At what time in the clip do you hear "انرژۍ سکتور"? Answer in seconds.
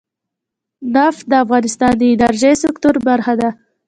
2.13-2.95